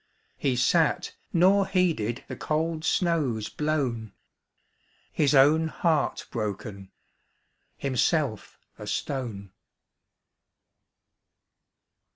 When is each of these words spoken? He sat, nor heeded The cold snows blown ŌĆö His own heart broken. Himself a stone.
He 0.39 0.55
sat, 0.55 1.13
nor 1.31 1.67
heeded 1.67 2.23
The 2.27 2.35
cold 2.35 2.83
snows 2.83 3.49
blown 3.49 4.13
ŌĆö 4.13 4.81
His 5.11 5.35
own 5.35 5.67
heart 5.67 6.25
broken. 6.31 6.89
Himself 7.77 8.57
a 8.79 8.87
stone. 8.87 9.51